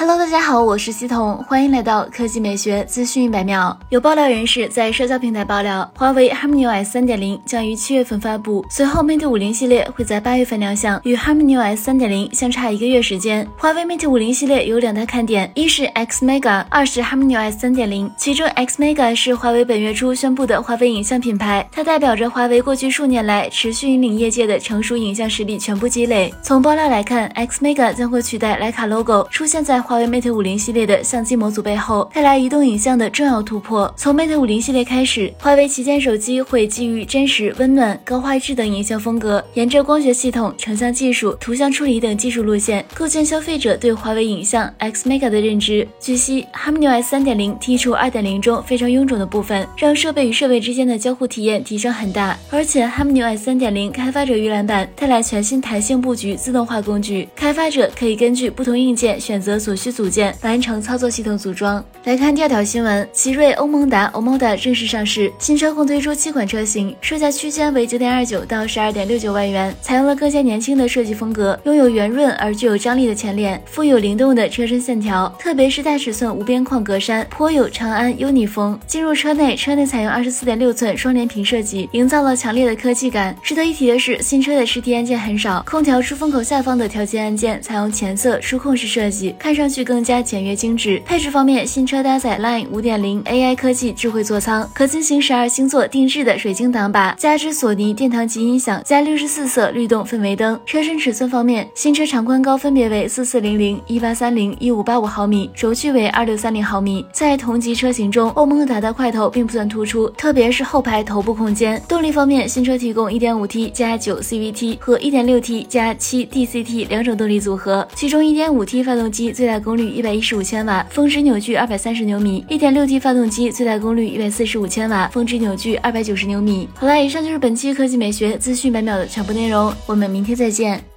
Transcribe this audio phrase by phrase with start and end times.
[0.00, 3.78] Hello，大家好，我是西彤，欢迎来到科技美学资讯一百秒。
[3.90, 13.46] 有爆料人士在社交平台爆料，华为 HarmonyOS 3.0将于七月份发布，随后 Mate 50系列会在八月份亮相，与 HarmonyOS 3.0相差一个月时间。
[13.58, 18.10] 华为 Mate 50系列有两大看点，一是 X Mega，二是 HarmonyOS 3.0。
[18.16, 26.32] 其中 X Mega 是华为本月初宣布的华为影像品牌，它代表着华为过去数年来持续引领业界的成熟影像实力全部积累。
[26.42, 29.78] 从爆料来看，X Mega 将会取代徕卡 logo 出现在。
[29.90, 33.92] 华为 Mate 50系列的相机模组背后，带来移动影像的重要突破。
[33.96, 45.84] 从 Mate 50系列开始，华为旗舰手机会基于真实、温暖、高画质等影像风格，沿着光学系统、成像技术、图像处理等技术路线，构建消费者对华为影像 X Mega 的认知。
[45.98, 52.38] 据悉，HarmonyOS 3.0剔除2.0中非常臃肿的部分，让设备与设备之间的交互体验提升很大。
[52.50, 59.79] 而且，HarmonyOS 3.0开发者预览版带来全新弹性布局自动化工具，开发者可以根据不同硬件选择所。
[59.80, 61.82] 需组件完成操作系统组装。
[62.04, 78.78] 来看第二条新闻，奇瑞欧盟达欧盟达正式上市，新车共推出七款车型，售价区间为九点二九到十二点六九万元，采用了更加年轻的设计风格，拥有圆润而具有张力的前脸，富有灵动的车身线条，特别是大尺寸无边框格栅，颇有长安 UNI 风。
[78.86, 83.34] 进入车内，车内采用二十四点六寸双联屏设计，营造了强烈的科技感。
[83.42, 89.69] 值得一提的是，新车的实体按键很少，空调出风口下方的调节按键采用前侧数控式设计，看上。
[89.70, 91.00] 去更加简约精致。
[91.06, 100.60] 配置方面，新车搭载 Line 5.0 AI 科技智慧座舱，可进行十二星座定制的水晶挡把，加之索尼殿堂级音响加六十四色律动氛围灯。
[100.66, 107.06] 车身尺寸方面，新车长宽高分别为四四零零、一八三零、一五八五毫米，轴距为二六三零毫米。
[107.12, 111.80] 在同级车型中，欧盟达的块头并不算突出，特别是后排头部空间。
[111.86, 126.68] 动力方面，新车提供一点五 T 加九 CVT 和一点六 T 加七 DCT 两种动力组合，其中一点五 T 发动机最大功率一百一十五千瓦，峰值扭矩二百三十牛米；一点六 T 发动机最大功率一百四十五千瓦，峰值扭矩二百九十牛米。
[126.74, 130.89] 好了，以上就是本期科技美学资讯百秒的全部内容，我们明天再见。